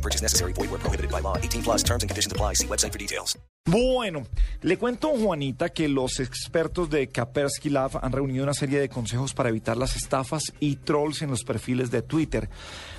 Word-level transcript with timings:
No 0.00 0.02
purchase 0.02 0.22
necessary. 0.22 0.54
Void 0.54 0.70
where 0.70 0.80
prohibited 0.80 1.10
by 1.10 1.20
law. 1.20 1.36
18 1.36 1.62
plus 1.62 1.82
terms 1.82 2.02
and 2.02 2.08
conditions 2.08 2.32
apply. 2.32 2.54
See 2.54 2.66
website 2.66 2.92
for 2.92 2.98
details. 2.98 3.38
Bueno, 3.66 4.26
le 4.62 4.78
cuento 4.78 5.10
Juanita 5.10 5.68
que 5.68 5.86
los 5.86 6.18
expertos 6.18 6.88
de 6.88 7.08
Kaspersky 7.08 7.68
Lab 7.68 8.00
han 8.02 8.10
reunido 8.10 8.42
una 8.42 8.54
serie 8.54 8.80
de 8.80 8.88
consejos 8.88 9.34
para 9.34 9.50
evitar 9.50 9.76
las 9.76 9.96
estafas 9.96 10.54
y 10.60 10.76
trolls 10.76 11.20
en 11.20 11.30
los 11.30 11.44
perfiles 11.44 11.90
de 11.90 12.00
Twitter. 12.00 12.48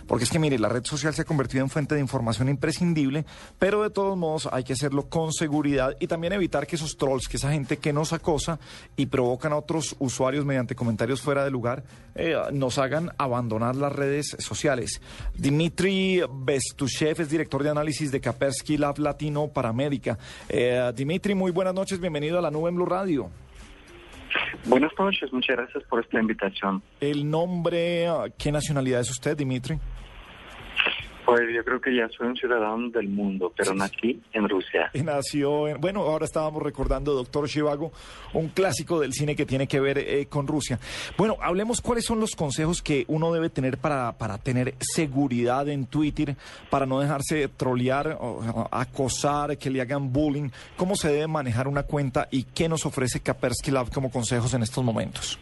Porque 0.07 0.23
es 0.23 0.29
que 0.29 0.39
mire, 0.39 0.59
la 0.59 0.69
red 0.69 0.83
social 0.83 1.13
se 1.13 1.23
ha 1.23 1.25
convertido 1.25 1.63
en 1.63 1.69
fuente 1.69 1.95
de 1.95 2.01
información 2.01 2.49
imprescindible, 2.49 3.25
pero 3.59 3.83
de 3.83 3.89
todos 3.89 4.17
modos 4.17 4.49
hay 4.51 4.63
que 4.63 4.73
hacerlo 4.73 5.09
con 5.09 5.31
seguridad 5.31 5.95
y 5.99 6.07
también 6.07 6.33
evitar 6.33 6.67
que 6.67 6.75
esos 6.75 6.97
trolls, 6.97 7.27
que 7.27 7.37
esa 7.37 7.51
gente 7.51 7.77
que 7.77 7.93
nos 7.93 8.13
acosa 8.13 8.59
y 8.95 9.07
provocan 9.07 9.53
a 9.53 9.57
otros 9.57 9.95
usuarios 9.99 10.45
mediante 10.45 10.75
comentarios 10.75 11.21
fuera 11.21 11.43
de 11.43 11.51
lugar, 11.51 11.83
eh, 12.15 12.35
nos 12.51 12.77
hagan 12.77 13.11
abandonar 13.17 13.75
las 13.75 13.91
redes 13.91 14.35
sociales. 14.39 15.01
Dimitri 15.35 16.21
Bestushev 16.31 17.21
es 17.21 17.29
director 17.29 17.63
de 17.63 17.69
análisis 17.69 18.11
de 18.11 18.21
Kaspersky 18.21 18.77
Lab 18.77 18.99
Latino 18.99 19.47
para 19.47 19.69
América. 19.69 20.17
Eh, 20.49 20.91
Dimitri, 20.95 21.35
muy 21.35 21.51
buenas 21.51 21.73
noches, 21.73 21.99
bienvenido 21.99 22.37
a 22.37 22.41
la 22.41 22.51
nube 22.51 22.69
en 22.69 22.75
Blue 22.75 22.85
Radio. 22.85 23.29
Buenas 24.65 24.91
noches, 24.97 25.31
muchas 25.33 25.57
gracias 25.57 25.83
por 25.85 26.03
esta 26.03 26.19
invitación. 26.19 26.81
El 26.99 27.29
nombre, 27.29 28.07
¿qué 28.37 28.51
nacionalidad 28.51 29.01
es 29.01 29.09
usted, 29.09 29.35
Dimitri? 29.35 29.79
Pues 31.25 31.41
yo 31.53 31.63
creo 31.63 31.79
que 31.79 31.95
ya 31.95 32.09
soy 32.09 32.27
un 32.27 32.35
ciudadano 32.35 32.89
del 32.89 33.07
mundo, 33.07 33.53
pero 33.55 33.73
nací 33.73 34.21
en 34.33 34.49
Rusia. 34.49 34.89
Nació, 35.03 35.67
en, 35.67 35.79
bueno, 35.79 36.01
ahora 36.01 36.25
estábamos 36.25 36.61
recordando 36.63 37.13
Doctor 37.13 37.47
Shivago, 37.47 37.91
un 38.33 38.49
clásico 38.49 38.99
del 38.99 39.13
cine 39.13 39.35
que 39.35 39.45
tiene 39.45 39.67
que 39.67 39.79
ver 39.79 39.97
eh, 39.99 40.25
con 40.27 40.47
Rusia. 40.47 40.79
Bueno, 41.17 41.37
hablemos 41.41 41.81
cuáles 41.81 42.05
son 42.05 42.19
los 42.19 42.35
consejos 42.35 42.81
que 42.81 43.05
uno 43.07 43.31
debe 43.31 43.49
tener 43.49 43.77
para, 43.77 44.17
para 44.17 44.37
tener 44.37 44.75
seguridad 44.79 45.67
en 45.69 45.85
Twitter, 45.85 46.35
para 46.69 46.85
no 46.85 46.99
dejarse 46.99 47.47
trolear, 47.49 48.17
o, 48.19 48.67
acosar, 48.71 49.57
que 49.57 49.69
le 49.69 49.81
hagan 49.81 50.11
bullying, 50.11 50.49
cómo 50.75 50.95
se 50.95 51.09
debe 51.09 51.27
manejar 51.27 51.67
una 51.67 51.83
cuenta 51.83 52.27
y 52.31 52.43
qué 52.43 52.67
nos 52.67 52.85
ofrece 52.85 53.19
Kaspersky 53.19 53.71
Lab 53.71 53.91
como 53.91 54.11
consejos 54.11 54.53
en 54.53 54.63
estos 54.63 54.83
momentos. 54.83 55.39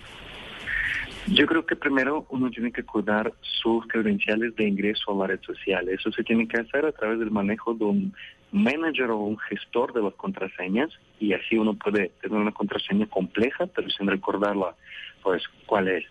Yo 1.32 1.46
creo 1.46 1.66
que 1.66 1.76
primero 1.76 2.26
uno 2.30 2.50
tiene 2.50 2.72
que 2.72 2.84
cuidar 2.84 3.32
sus 3.42 3.86
credenciales 3.88 4.56
de 4.56 4.68
ingreso 4.68 5.12
a 5.12 5.16
la 5.16 5.28
red 5.28 5.42
social. 5.42 5.88
Eso 5.88 6.12
se 6.12 6.24
tiene 6.24 6.48
que 6.48 6.60
hacer 6.60 6.86
a 6.86 6.92
través 6.92 7.20
del 7.20 7.30
manejo 7.30 7.76
de 7.76 7.86
un 7.86 8.14
manager 8.52 9.12
o 9.12 9.18
un 9.18 9.38
gestor 9.38 9.94
de 9.94 10.02
las 10.02 10.14
contraseñas 10.16 10.90
y 11.20 11.34
así 11.34 11.56
uno 11.58 11.76
puede 11.76 12.12
tener 12.22 12.40
una 12.40 12.52
contraseña 12.52 13.06
compleja 13.06 13.68
pero 13.68 13.90
sin 13.92 14.08
recordarla 14.08 14.76
pues 15.22 15.44
cuál 15.66 15.88
es. 15.88 16.06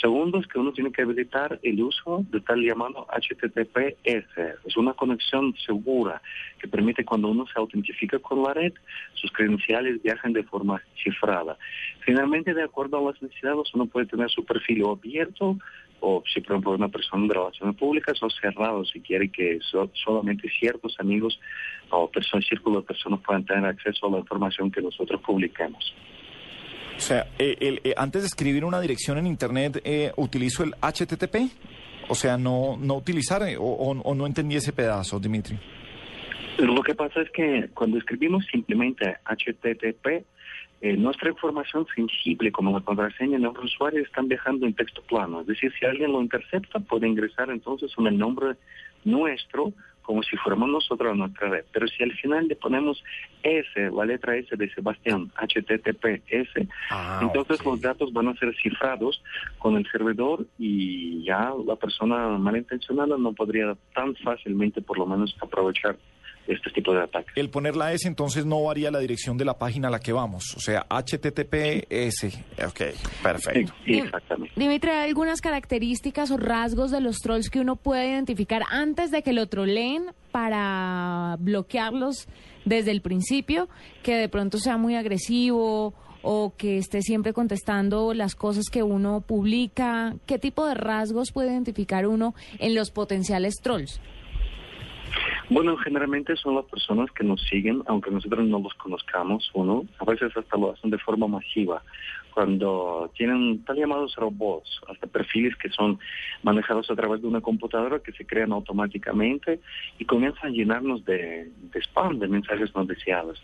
Segundo 0.00 0.38
es 0.38 0.46
que 0.46 0.58
uno 0.58 0.72
tiene 0.72 0.92
que 0.92 1.02
habilitar 1.02 1.58
el 1.62 1.82
uso 1.82 2.24
de 2.30 2.40
tal 2.40 2.62
llamado 2.62 3.06
HTTPS. 3.10 4.38
Es 4.64 4.76
una 4.76 4.94
conexión 4.94 5.54
segura 5.66 6.22
que 6.58 6.68
permite 6.68 7.04
cuando 7.04 7.28
uno 7.28 7.46
se 7.46 7.58
autentifica 7.58 8.18
con 8.18 8.42
la 8.42 8.54
red, 8.54 8.72
sus 9.14 9.30
credenciales 9.32 10.02
viajan 10.02 10.32
de 10.32 10.44
forma 10.44 10.82
cifrada. 11.02 11.56
Finalmente, 12.00 12.54
de 12.54 12.62
acuerdo 12.62 12.98
a 12.98 13.12
las 13.12 13.22
necesidades, 13.22 13.74
uno 13.74 13.86
puede 13.86 14.06
tener 14.06 14.30
su 14.30 14.44
perfil 14.44 14.84
abierto 14.86 15.56
o 16.00 16.22
si 16.32 16.40
por 16.40 16.52
ejemplo 16.52 16.72
una 16.72 16.88
persona 16.88 17.26
de 17.26 17.34
relaciones 17.34 17.76
públicas 17.76 18.22
o 18.22 18.30
cerrado 18.30 18.84
si 18.84 19.00
quiere 19.00 19.30
que 19.30 19.58
solamente 20.02 20.48
ciertos 20.58 20.98
amigos 20.98 21.38
o 21.90 22.10
personas, 22.10 22.46
círculo 22.46 22.80
de 22.80 22.86
personas 22.86 23.20
puedan 23.20 23.44
tener 23.44 23.66
acceso 23.66 24.06
a 24.06 24.10
la 24.10 24.18
información 24.18 24.70
que 24.70 24.80
nosotros 24.80 25.20
publicamos. 25.20 25.94
O 27.00 27.02
sea, 27.02 27.28
eh, 27.38 27.56
el, 27.60 27.80
eh, 27.82 27.94
antes 27.96 28.20
de 28.20 28.26
escribir 28.26 28.62
una 28.62 28.78
dirección 28.78 29.16
en 29.16 29.26
Internet, 29.26 29.80
eh, 29.84 30.12
¿utilizo 30.16 30.64
el 30.64 30.74
HTTP? 30.82 31.50
O 32.10 32.14
sea, 32.14 32.36
no, 32.36 32.76
no 32.78 32.94
utilizar 32.96 33.40
o, 33.58 33.62
o, 33.62 34.14
no 34.14 34.26
entendí 34.26 34.56
ese 34.56 34.74
pedazo, 34.74 35.18
Dimitri. 35.18 35.58
Lo 36.58 36.82
que 36.82 36.94
pasa 36.94 37.22
es 37.22 37.30
que 37.30 37.70
cuando 37.72 37.96
escribimos 37.96 38.44
simplemente 38.52 39.16
HTTP, 39.24 40.26
nuestra 40.98 41.30
información 41.30 41.86
sensible 41.94 42.52
como 42.52 42.78
la 42.78 42.84
contraseña 42.84 43.38
de 43.38 43.44
los 43.44 43.64
usuarios 43.64 44.06
están 44.06 44.28
viajando 44.28 44.66
en 44.66 44.74
texto 44.74 45.00
plano. 45.00 45.40
Es 45.40 45.46
decir, 45.46 45.72
si 45.80 45.86
alguien 45.86 46.12
lo 46.12 46.20
intercepta, 46.20 46.80
puede 46.80 47.08
ingresar 47.08 47.48
entonces 47.48 47.96
un 47.96 48.14
nombre 48.18 48.56
nuestro 49.04 49.72
como 50.10 50.24
si 50.24 50.36
fuéramos 50.38 50.68
nosotros 50.68 51.12
a 51.12 51.14
nuestra 51.14 51.48
red. 51.50 51.64
Pero 51.70 51.86
si 51.86 52.02
al 52.02 52.10
final 52.14 52.48
le 52.48 52.56
ponemos 52.56 53.00
S, 53.44 53.90
la 53.92 54.04
letra 54.04 54.34
S 54.36 54.56
de 54.56 54.68
Sebastián, 54.74 55.30
HTTPS, 55.36 56.66
Ah, 56.90 57.20
entonces 57.22 57.64
los 57.64 57.80
datos 57.80 58.12
van 58.12 58.26
a 58.26 58.34
ser 58.34 58.52
cifrados 58.60 59.22
con 59.58 59.76
el 59.76 59.86
servidor 59.88 60.44
y 60.58 61.22
ya 61.22 61.52
la 61.64 61.76
persona 61.76 62.26
malintencionada 62.38 63.16
no 63.16 63.32
podría 63.34 63.76
tan 63.94 64.16
fácilmente 64.16 64.82
por 64.82 64.98
lo 64.98 65.06
menos 65.06 65.36
aprovechar 65.40 65.96
este 66.46 66.70
tipo 66.70 66.92
de 66.92 67.02
ataques. 67.02 67.32
El 67.36 67.50
poner 67.50 67.76
la 67.76 67.92
S 67.92 68.06
entonces 68.06 68.44
no 68.44 68.62
varía 68.64 68.90
la 68.90 68.98
dirección 68.98 69.36
de 69.36 69.44
la 69.44 69.58
página 69.58 69.88
a 69.88 69.90
la 69.90 70.00
que 70.00 70.12
vamos. 70.12 70.54
O 70.56 70.60
sea, 70.60 70.86
HTTPS. 70.88 72.38
Ok, 72.66 72.80
perfecto. 73.22 73.72
Sí, 73.84 73.98
exactamente. 73.98 74.52
Dimitri, 74.56 74.90
¿hay 74.90 75.08
algunas 75.08 75.40
características 75.40 76.30
o 76.30 76.36
rasgos 76.36 76.90
de 76.90 77.00
los 77.00 77.18
trolls 77.18 77.50
que 77.50 77.60
uno 77.60 77.76
puede 77.76 78.10
identificar 78.10 78.62
antes 78.70 79.10
de 79.10 79.22
que 79.22 79.32
lo 79.32 79.48
troleen 79.48 80.06
para 80.32 81.36
bloquearlos 81.38 82.28
desde 82.64 82.90
el 82.90 83.00
principio? 83.00 83.68
Que 84.02 84.16
de 84.16 84.28
pronto 84.28 84.58
sea 84.58 84.76
muy 84.76 84.96
agresivo 84.96 85.94
o 86.22 86.54
que 86.56 86.76
esté 86.76 87.02
siempre 87.02 87.32
contestando 87.32 88.14
las 88.14 88.34
cosas 88.34 88.64
que 88.70 88.82
uno 88.82 89.22
publica. 89.22 90.14
¿Qué 90.26 90.38
tipo 90.38 90.66
de 90.66 90.74
rasgos 90.74 91.32
puede 91.32 91.52
identificar 91.52 92.06
uno 92.06 92.34
en 92.58 92.74
los 92.74 92.90
potenciales 92.90 93.56
trolls? 93.62 94.00
Bueno, 95.50 95.76
generalmente 95.78 96.36
son 96.36 96.54
las 96.54 96.64
personas 96.66 97.10
que 97.10 97.24
nos 97.24 97.42
siguen, 97.42 97.82
aunque 97.86 98.12
nosotros 98.12 98.46
no 98.46 98.60
los 98.60 98.72
conozcamos, 98.74 99.50
uno, 99.52 99.84
a 99.98 100.04
veces 100.04 100.30
hasta 100.36 100.56
lo 100.56 100.70
hacen 100.70 100.90
de 100.90 100.98
forma 100.98 101.26
masiva, 101.26 101.82
cuando 102.32 103.10
tienen 103.16 103.64
tal 103.64 103.76
llamados 103.76 104.14
robots, 104.14 104.80
hasta 104.86 105.08
perfiles 105.08 105.56
que 105.56 105.68
son 105.70 105.98
manejados 106.44 106.88
a 106.88 106.94
través 106.94 107.20
de 107.20 107.26
una 107.26 107.40
computadora 107.40 107.98
que 107.98 108.12
se 108.12 108.24
crean 108.24 108.52
automáticamente 108.52 109.58
y 109.98 110.04
comienzan 110.04 110.50
a 110.50 110.54
llenarnos 110.54 111.04
de, 111.04 111.50
de 111.72 111.80
spam, 111.80 112.20
de 112.20 112.28
mensajes 112.28 112.72
no 112.76 112.84
deseados. 112.84 113.42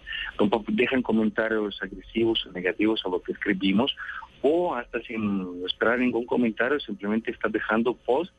Dejan 0.69 1.03
comentarios 1.03 1.83
agresivos 1.83 2.47
o 2.47 2.53
negativos 2.53 3.03
a 3.05 3.09
lo 3.09 3.21
que 3.21 3.33
escribimos 3.33 3.97
o 4.43 4.77
hasta 4.77 5.01
sin 5.01 5.65
esperar 5.67 5.99
ningún 5.99 6.25
comentario, 6.25 6.79
simplemente 6.79 7.33
está 7.33 7.49
dejando 7.49 7.95
post 7.95 8.33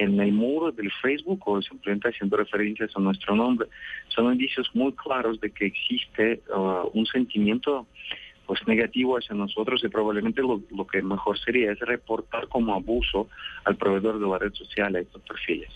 en 0.00 0.18
el 0.18 0.32
muro 0.32 0.72
del 0.72 0.90
Facebook 1.02 1.42
o 1.46 1.60
simplemente 1.60 2.08
haciendo 2.08 2.36
referencias 2.36 2.90
a 2.96 3.00
nuestro 3.00 3.36
nombre. 3.36 3.68
Son 4.08 4.32
indicios 4.32 4.70
muy 4.74 4.92
claros 4.92 5.38
de 5.40 5.50
que 5.50 5.66
existe 5.66 6.40
uh, 6.54 6.88
un 6.94 7.04
sentimiento 7.04 7.86
pues 8.46 8.66
negativo 8.66 9.16
hacia 9.16 9.36
nosotros 9.36 9.84
y 9.84 9.88
probablemente 9.88 10.42
lo, 10.42 10.86
que 10.86 11.02
mejor 11.02 11.38
sería 11.38 11.70
es 11.70 11.78
reportar 11.80 12.48
como 12.48 12.74
abuso 12.74 13.28
al 13.64 13.76
proveedor 13.76 14.18
de 14.18 14.26
la 14.26 14.38
red 14.38 14.52
social 14.54 14.96
a 14.96 15.00
estos 15.00 15.22
perfiles. 15.22 15.68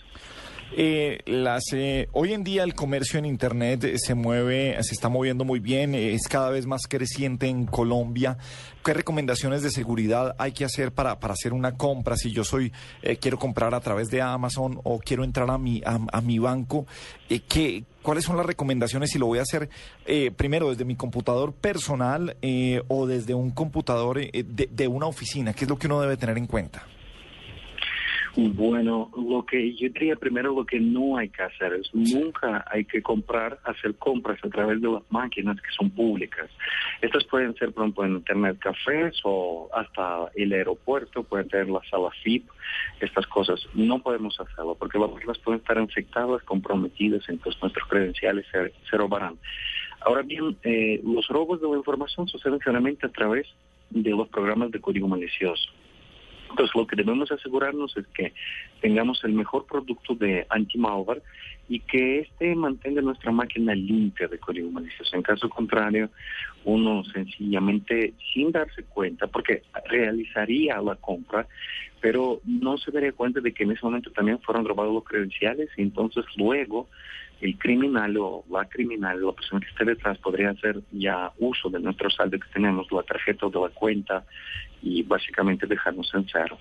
Eh, 0.73 1.19
las, 1.25 1.63
eh, 1.73 2.09
hoy 2.11 2.33
en 2.33 2.43
día 2.43 2.63
el 2.63 2.73
comercio 2.73 3.17
en 3.17 3.25
Internet 3.25 3.83
eh, 3.83 3.97
se 3.97 4.13
mueve, 4.13 4.75
se 4.81 4.93
está 4.93 5.09
moviendo 5.09 5.45
muy 5.45 5.59
bien, 5.59 5.95
eh, 5.95 6.13
es 6.13 6.27
cada 6.27 6.49
vez 6.49 6.65
más 6.65 6.87
creciente 6.87 7.47
en 7.47 7.65
Colombia. 7.65 8.37
¿Qué 8.83 8.93
recomendaciones 8.93 9.61
de 9.61 9.71
seguridad 9.71 10.35
hay 10.37 10.51
que 10.51 10.65
hacer 10.65 10.91
para, 10.91 11.19
para 11.19 11.33
hacer 11.33 11.53
una 11.53 11.77
compra? 11.77 12.17
Si 12.17 12.31
yo 12.31 12.43
soy 12.43 12.73
eh, 13.03 13.17
quiero 13.17 13.39
comprar 13.39 13.73
a 13.73 13.79
través 13.79 14.09
de 14.09 14.21
Amazon 14.21 14.79
o 14.83 14.99
quiero 14.99 15.23
entrar 15.23 15.49
a 15.49 15.57
mi, 15.57 15.81
a, 15.85 15.99
a 16.11 16.21
mi 16.21 16.39
banco, 16.39 16.85
eh, 17.29 17.39
¿qué, 17.47 17.85
¿cuáles 18.01 18.25
son 18.25 18.35
las 18.35 18.45
recomendaciones 18.45 19.11
si 19.11 19.19
lo 19.19 19.27
voy 19.27 19.39
a 19.39 19.43
hacer 19.43 19.69
eh, 20.05 20.31
primero 20.31 20.69
desde 20.69 20.83
mi 20.83 20.95
computador 20.95 21.53
personal 21.53 22.37
eh, 22.41 22.81
o 22.89 23.07
desde 23.07 23.33
un 23.33 23.51
computador 23.51 24.19
eh, 24.19 24.43
de, 24.45 24.67
de 24.69 24.87
una 24.87 25.05
oficina? 25.05 25.53
¿Qué 25.53 25.65
es 25.65 25.69
lo 25.69 25.77
que 25.77 25.87
uno 25.87 26.01
debe 26.01 26.17
tener 26.17 26.37
en 26.37 26.47
cuenta? 26.47 26.85
Bueno, 28.37 29.09
lo 29.15 29.45
que 29.45 29.73
yo 29.75 29.87
diría 29.89 30.17
primero 30.17 30.53
lo 30.53 30.65
que 30.65 30.77
no 30.77 31.15
hay 31.15 31.29
que 31.29 31.43
hacer 31.43 31.73
es 31.73 31.89
nunca 31.93 32.65
hay 32.69 32.83
que 32.83 33.01
comprar, 33.01 33.59
hacer 33.63 33.95
compras 33.95 34.37
a 34.43 34.49
través 34.49 34.81
de 34.81 34.89
las 34.89 35.03
máquinas 35.09 35.55
que 35.61 35.71
son 35.71 35.89
públicas. 35.89 36.49
Estas 37.01 37.23
pueden 37.25 37.55
ser, 37.55 37.71
por 37.71 37.83
ejemplo, 37.83 38.03
en 38.03 38.15
Internet 38.15 38.57
cafés 38.59 39.21
o 39.23 39.69
hasta 39.73 40.29
el 40.35 40.51
aeropuerto, 40.51 41.23
pueden 41.23 41.47
tener 41.47 41.69
la 41.69 41.79
sala 41.89 42.09
FIP, 42.23 42.45
estas 42.99 43.25
cosas. 43.27 43.65
No 43.73 43.99
podemos 43.99 44.37
hacerlo 44.37 44.75
porque 44.75 44.99
las 44.99 45.11
máquinas 45.11 45.39
pueden 45.39 45.61
estar 45.61 45.77
infectadas, 45.77 46.43
comprometidas, 46.43 47.23
entonces 47.29 47.61
nuestros 47.61 47.87
credenciales 47.87 48.45
se, 48.51 48.73
se 48.89 48.97
robarán. 48.97 49.37
Ahora 50.01 50.23
bien, 50.23 50.57
eh, 50.63 50.99
los 51.05 51.25
robos 51.29 51.61
de 51.61 51.69
la 51.69 51.77
información 51.77 52.27
suceden 52.27 52.59
generalmente 52.59 53.05
a 53.05 53.09
través 53.09 53.47
de 53.91 54.09
los 54.11 54.27
programas 54.27 54.71
de 54.71 54.81
código 54.81 55.07
malicioso. 55.07 55.71
Entonces, 56.55 56.73
lo 56.73 56.87
que 56.87 56.95
debemos 56.95 57.29
asegurarnos 57.33 57.97
es 57.97 58.07
que 58.15 58.31
tengamos 58.79 59.21
el 59.25 59.33
mejor 59.33 59.65
producto 59.65 60.15
de 60.15 60.45
anti-malware 60.47 61.21
y 61.67 61.81
que 61.81 62.19
éste 62.19 62.55
mantenga 62.55 63.01
nuestra 63.01 63.29
máquina 63.33 63.75
limpia 63.75 64.29
de 64.29 64.39
código 64.39 64.71
malicioso. 64.71 65.17
En 65.17 65.21
caso 65.21 65.49
contrario, 65.49 66.09
uno 66.63 67.03
sencillamente, 67.03 68.13
sin 68.33 68.53
darse 68.53 68.83
cuenta, 68.83 69.27
porque 69.27 69.63
realizaría 69.89 70.81
la 70.81 70.95
compra, 70.95 71.45
pero 71.99 72.39
no 72.45 72.77
se 72.77 72.89
daría 72.91 73.11
cuenta 73.11 73.41
de 73.41 73.53
que 73.53 73.65
en 73.65 73.71
ese 73.71 73.85
momento 73.85 74.09
también 74.11 74.39
fueron 74.39 74.63
robados 74.63 74.93
los 74.93 75.03
credenciales 75.03 75.67
y 75.75 75.81
entonces 75.81 76.23
luego 76.37 76.87
el 77.41 77.57
criminal 77.57 78.17
o 78.17 78.43
la 78.49 78.65
criminal, 78.65 79.21
la 79.21 79.31
persona 79.33 79.61
que 79.61 79.67
esté 79.67 79.85
detrás, 79.85 80.17
podría 80.19 80.51
hacer 80.51 80.81
ya 80.91 81.31
uso 81.39 81.69
de 81.69 81.79
nuestro 81.79 82.09
saldo 82.09 82.39
que 82.39 82.47
tenemos, 82.53 82.87
la 82.91 83.03
tarjeta 83.03 83.45
o 83.45 83.49
de 83.49 83.59
la 83.59 83.69
cuenta, 83.69 84.23
y 84.81 85.01
básicamente 85.03 85.65
dejarnos 85.65 86.09
en 86.13 86.25
cero. 86.31 86.57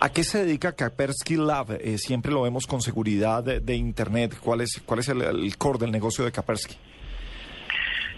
¿A 0.00 0.08
qué 0.10 0.22
se 0.22 0.44
dedica 0.44 0.74
Kaspersky 0.74 1.36
Lab? 1.36 1.72
Eh, 1.80 1.98
siempre 1.98 2.32
lo 2.32 2.42
vemos 2.42 2.66
con 2.66 2.80
seguridad 2.80 3.42
de, 3.42 3.60
de 3.60 3.74
Internet. 3.74 4.36
¿Cuál 4.40 4.60
es, 4.60 4.82
cuál 4.86 5.00
es 5.00 5.08
el, 5.08 5.22
el, 5.22 5.56
core 5.56 5.80
del 5.80 5.90
negocio 5.90 6.24
de 6.24 6.32
Kaspersky? 6.32 6.76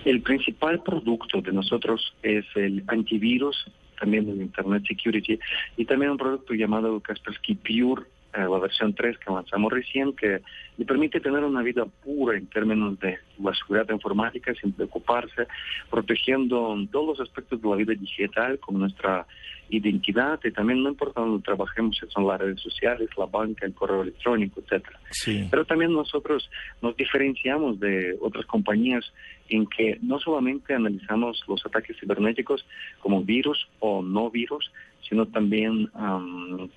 El 0.05 0.23
principal 0.23 0.83
producto 0.83 1.41
de 1.41 1.53
nosotros 1.53 2.15
es 2.23 2.45
el 2.55 2.85
antivirus, 2.89 3.71
también 3.99 4.29
el 4.29 4.41
Internet 4.41 4.85
Security, 4.87 5.39
y 5.77 5.85
también 5.85 6.13
un 6.13 6.19
producto 6.19 6.55
llamado 6.55 7.01
Kaspersky 7.01 7.55
Pure 7.55 8.07
eh, 8.35 8.41
la 8.41 8.59
versión 8.59 8.95
3 8.95 9.19
que 9.19 9.25
avanzamos 9.27 9.73
recién, 9.73 10.13
que 10.15 10.41
le 10.77 10.85
permite 10.85 11.21
tener 11.21 11.43
una 11.45 11.63
vida 11.63 11.87
pura 12.05 12.37
en 12.37 12.47
términos 12.47 12.99
de 13.01 13.19
la 13.43 13.55
seguridad 13.55 13.89
informática 13.91 14.53
sin 14.61 14.73
preocuparse, 14.73 15.47
protegiendo 15.91 16.77
todos 16.93 17.19
los 17.19 17.29
aspectos 17.29 17.63
de 17.63 17.69
la 17.69 17.77
vida 17.77 17.95
digital 17.95 18.59
como 18.59 18.81
nuestra 18.81 19.27
identidad 19.71 20.41
y 20.45 20.51
también 20.51 20.83
no 20.83 20.91
importa 20.91 21.21
dónde 21.21 21.43
trabajemos, 21.43 21.97
si 21.99 22.07
son 22.11 22.27
las 22.27 22.41
redes 22.41 22.61
sociales, 22.61 23.09
la 23.17 23.27
banca, 23.27 23.67
el 23.67 23.75
correo 23.75 24.03
electrónico, 24.03 24.61
etcétera. 24.61 24.99
Sí. 25.11 25.47
Pero 25.51 25.65
también 25.65 25.93
nosotros 25.93 26.51
nos 26.81 26.97
diferenciamos 26.97 27.79
de 27.81 28.17
otras 28.21 28.47
compañías 28.47 29.13
en 29.49 29.67
que 29.67 29.99
no 30.03 30.19
solamente 30.19 30.75
analizamos 30.75 31.43
los 31.49 31.65
ataques 31.65 31.97
cibernéticos 31.99 32.65
como 33.01 33.23
virus 33.23 33.69
o 33.81 34.03
no 34.03 34.31
virus, 34.31 34.71
sino 35.09 35.27
también 35.27 35.91
um, 35.95 36.69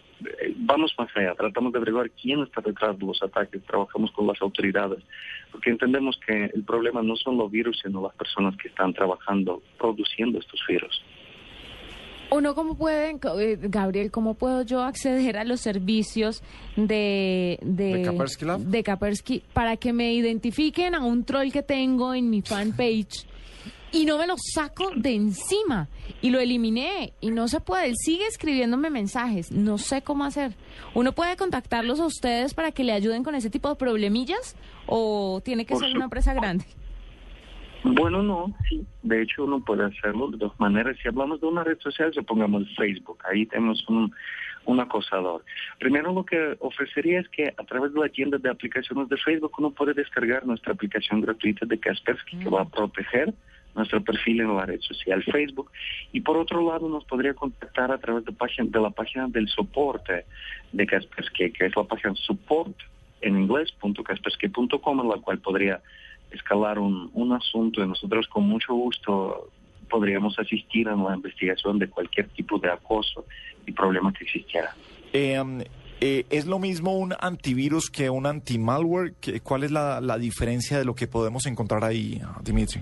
vamos 0.57 0.94
más 0.97 1.09
allá, 1.15 1.35
tratamos 1.35 1.71
de 1.71 1.79
averiguar 1.79 2.09
quién 2.12 2.41
está 2.41 2.62
detrás 2.62 2.97
de 2.97 3.06
los 3.06 3.21
ataques, 3.21 3.63
trabajamos 3.63 4.12
con 4.12 4.27
las 4.27 4.41
autoridades, 4.41 5.03
porque 5.51 5.69
entendemos 5.69 6.19
que 6.25 6.45
el 6.45 6.63
problema 6.63 7.01
no 7.01 7.15
son 7.15 7.38
los 7.38 7.51
virus, 7.51 7.79
sino 7.83 8.01
las 8.01 8.15
personas 8.15 8.56
que 8.57 8.68
están 8.68 8.94
trabajando, 8.94 9.62
produciendo 9.77 10.39
estos 10.39 10.62
virus. 10.67 11.03
Uno, 12.33 12.56
¿cómo 12.56 12.75
puede, 12.75 13.19
Gabriel, 13.62 14.10
cómo 14.10 14.36
puedo 14.36 14.62
yo 14.62 14.81
acceder 14.83 15.38
a 15.38 15.44
los 15.44 15.60
servicios 15.60 16.42
de, 16.78 17.60
de, 17.62 17.98
¿De 17.98 18.01
Kaspersky 18.04 18.45
Lab? 18.45 18.62
de 18.62 18.83
Kaspersky 18.83 19.44
para 19.51 19.75
que 19.75 19.92
me 19.92 20.13
identifiquen 20.13 20.95
a 20.95 21.04
un 21.04 21.25
troll 21.25 21.51
que 21.51 21.62
tengo 21.62 22.13
en 22.13 22.30
mi 22.30 22.42
fanpage 22.42 23.25
y 23.92 24.06
no 24.06 24.18
me 24.18 24.28
lo 24.28 24.36
saco 24.38 24.92
de 24.95 25.13
encima 25.13 25.89
y 26.22 26.30
lo 26.30 26.39
eliminé 26.39 27.12
y 27.19 27.31
no 27.31 27.50
se 27.50 27.60
puede. 27.60 27.88
Él 27.88 27.95
sigue 27.98 28.25
escribiéndome 28.28 28.89
mensajes, 28.89 29.51
no 29.51 29.77
sé 29.77 30.01
cómo 30.01 30.24
hacer. 30.24 30.54
¿Uno 30.94 31.12
puede 31.12 31.36
contactarlos 31.36 32.00
a 32.00 32.06
ustedes 32.06 32.54
para 32.54 32.72
que 32.72 32.86
le 32.86 32.94
ayuden 32.94 33.24
con 33.24 33.36
ese 33.36 33.50
tipo 33.50 33.68
de 33.68 33.75
problemillas 33.75 34.56
o 34.88 35.42
tiene 35.44 35.66
que 35.66 35.74
Por 35.74 35.84
ser 35.84 35.95
una 35.95 36.06
empresa 36.06 36.34
grande? 36.34 36.63
Bueno, 37.83 38.22
no, 38.22 38.54
sí. 38.69 38.86
De 39.01 39.22
hecho, 39.22 39.45
uno 39.45 39.63
puede 39.63 39.86
hacerlo 39.86 40.30
de 40.30 40.38
dos 40.38 40.60
maneras. 40.60 40.98
Si 41.01 41.07
hablamos 41.07 41.42
de 41.42 41.48
una 41.48 41.63
red 41.63 41.80
social, 41.80 42.13
supongamos 42.13 42.63
Facebook, 42.75 43.18
ahí 43.30 43.45
tenemos 43.45 43.83
un, 43.88 44.13
acosador. 44.80 45.44
Primero, 45.80 46.13
lo 46.13 46.24
que 46.24 46.56
ofrecería 46.60 47.19
es 47.19 47.30
que 47.30 47.48
a 47.50 47.63
través 47.66 47.94
de 47.94 48.00
la 48.00 48.10
tienda 48.10 48.38
de 48.38 48.50
aplicaciones 48.50 49.10
de 49.10 49.18
Facebook 49.18 49.51
uno 49.57 49.72
puede 49.72 49.94
descargar 49.94 50.45
nuestra 50.45 50.74
aplicación 50.74 51.22
gratuita 51.22 51.66
de 51.66 51.78
Kaspersky 51.78 52.38
que 52.38 52.50
va 52.50 52.62
a 52.62 52.69
proteger 52.69 53.33
nuestro 53.75 54.01
perfil 54.01 54.42
en 54.42 54.56
la 54.56 54.66
red 54.66 54.80
social 54.80 55.24
Facebook. 55.24 55.72
Y 56.13 56.22
por 56.22 56.38
otro 56.38 56.66
lado, 56.66 56.88
nos 56.88 57.04
podría 57.06 57.34
contactar 57.34 57.92
a 57.92 57.98
través 57.98 58.24
de, 58.25 58.31
página, 58.31 58.69
de 58.69 58.80
la 58.80 58.92
página 58.92 59.27
del 59.27 59.50
soporte 59.50 60.25
de 60.72 60.86
Kaspersky, 60.86 61.51
que 61.51 61.66
es 61.66 61.75
la 61.75 61.84
página 61.84 62.16
support 62.16 62.75
en 63.22 63.39
inglés, 63.39 63.74
kaspersky.com, 64.06 65.00
en 65.00 65.10
la 65.10 65.18
cual 65.18 65.39
podría 65.39 65.81
escalar 66.31 66.80
un, 66.80 67.10
un 67.13 67.33
asunto 67.33 67.83
y 67.83 67.88
nosotros 67.88 68.28
con 68.28 68.44
mucho 68.48 68.74
gusto 68.74 69.50
podríamos 69.89 70.38
asistir 70.39 70.88
en 70.88 71.04
la 71.04 71.16
investigación 71.16 71.78
de 71.78 71.89
cualquier 71.89 72.30
tipo 72.30 72.57
de 72.60 72.72
acoso 72.72 73.25
y 73.66 73.72
problema 73.74 74.13
que 74.13 74.24
existiera. 74.24 74.74
Eh, 75.13 75.42
eh, 76.00 76.25
¿Es 76.30 76.45
lo 76.45 76.57
mismo 76.60 76.98
un 76.98 77.13
antivirus 77.19 77.89
que 77.92 78.10
un 78.10 78.25
anti-malware? 78.25 79.13
¿Qué- 79.19 79.42
¿Cuál 79.42 79.63
es 79.66 79.72
la, 79.72 80.00
la 80.01 80.18
diferencia 80.18 80.78
de 80.80 80.86
lo 80.86 80.95
que 80.95 81.07
podemos 81.07 81.45
encontrar 81.45 81.83
ahí, 81.83 82.22
Dimitri? 82.44 82.81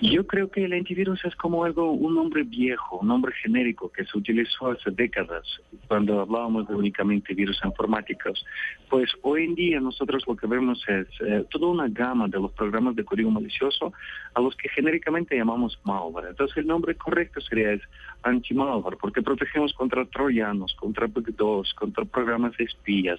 Yo 0.00 0.24
creo 0.28 0.48
que 0.48 0.64
el 0.64 0.72
antivirus 0.74 1.24
es 1.24 1.34
como 1.34 1.64
algo, 1.64 1.90
un 1.90 2.14
nombre 2.14 2.44
viejo, 2.44 2.98
un 2.98 3.08
nombre 3.08 3.32
genérico 3.42 3.90
que 3.90 4.04
se 4.04 4.16
utilizó 4.16 4.70
hace 4.70 4.92
décadas 4.92 5.44
cuando 5.88 6.20
hablábamos 6.20 6.68
de 6.68 6.76
únicamente 6.76 7.34
virus 7.34 7.58
informáticos. 7.64 8.44
Pues 8.88 9.10
hoy 9.22 9.46
en 9.46 9.56
día 9.56 9.80
nosotros 9.80 10.22
lo 10.28 10.36
que 10.36 10.46
vemos 10.46 10.80
es 10.88 11.08
eh, 11.26 11.44
toda 11.50 11.66
una 11.66 11.88
gama 11.88 12.28
de 12.28 12.38
los 12.38 12.52
programas 12.52 12.94
de 12.94 13.04
código 13.04 13.28
malicioso 13.28 13.92
a 14.34 14.40
los 14.40 14.54
que 14.54 14.68
genéricamente 14.68 15.36
llamamos 15.36 15.76
malware. 15.82 16.28
Entonces 16.28 16.58
el 16.58 16.68
nombre 16.68 16.94
correcto 16.94 17.40
sería 17.40 17.76
anti-malware 18.22 18.98
porque 19.00 19.20
protegemos 19.20 19.72
contra 19.72 20.04
troyanos, 20.04 20.76
contra 20.76 21.08
bug2, 21.08 21.74
contra 21.74 22.04
programas 22.04 22.56
de 22.56 22.64
espías 22.64 23.18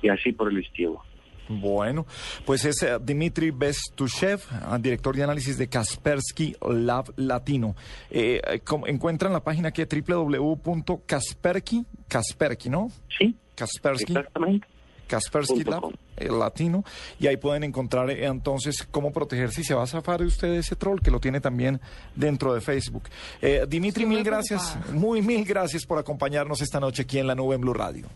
y 0.00 0.08
así 0.08 0.32
por 0.32 0.52
el 0.52 0.58
estilo. 0.58 1.02
Bueno, 1.48 2.06
pues 2.46 2.64
es 2.64 2.82
eh, 2.82 2.98
Dimitri 3.02 3.50
Bestushev, 3.50 4.40
ah, 4.50 4.78
director 4.78 5.14
de 5.16 5.24
análisis 5.24 5.58
de 5.58 5.68
Kaspersky 5.68 6.56
Lab 6.68 7.12
Latino. 7.16 7.74
Eh, 8.10 8.40
eh, 8.46 8.62
encuentran 8.86 9.32
la 9.32 9.40
página 9.40 9.72
que 9.72 9.86
www.kaspersky, 9.86 11.84
Kaspersky, 12.08 12.68
¿no? 12.70 12.90
¿Sí? 13.18 13.36
Kaspersky, 13.54 14.12
Exactamente. 14.12 14.66
Kaspersky 15.12 15.64
Lab 15.64 15.92
eh, 16.16 16.28
Latino, 16.30 16.84
y 17.18 17.26
ahí 17.26 17.36
pueden 17.36 17.64
encontrar 17.64 18.10
eh, 18.10 18.24
entonces 18.24 18.86
cómo 18.90 19.12
protegerse 19.12 19.60
y 19.60 19.64
se 19.64 19.74
va 19.74 19.82
a 19.82 19.86
zafar 19.86 20.20
de 20.20 20.26
usted 20.26 20.48
de 20.48 20.58
ese 20.58 20.74
troll 20.74 21.00
que 21.00 21.10
lo 21.10 21.20
tiene 21.20 21.40
también 21.40 21.80
dentro 22.14 22.54
de 22.54 22.60
Facebook. 22.60 23.04
Eh, 23.42 23.66
Dimitri, 23.68 24.06
mil 24.06 24.24
gracias, 24.24 24.76
muy 24.90 25.20
mil 25.20 25.44
gracias 25.44 25.84
por 25.84 25.98
acompañarnos 25.98 26.62
esta 26.62 26.80
noche 26.80 27.02
aquí 27.02 27.18
en 27.18 27.26
la 27.26 27.34
nube 27.34 27.56
en 27.56 27.60
Blue 27.60 27.74
Radio. 27.74 28.08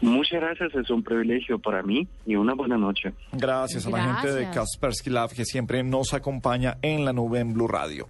Muchas 0.00 0.40
gracias, 0.40 0.74
es 0.74 0.90
un 0.90 1.02
privilegio 1.02 1.58
para 1.58 1.82
mí 1.82 2.06
y 2.26 2.36
una 2.36 2.54
buena 2.54 2.76
noche. 2.76 3.12
Gracias 3.32 3.86
a 3.86 3.90
la 3.90 4.14
gente 4.14 4.32
de. 4.32 4.48
Kaspersky 4.50 5.10
Lab 5.10 5.30
que 5.30 5.44
siempre 5.44 5.82
nos 5.82 6.14
acompaña 6.14 6.78
en 6.82 7.04
la 7.04 7.12
nube 7.12 7.40
en 7.40 7.52
Blue 7.52 7.68
Radio. 7.68 8.08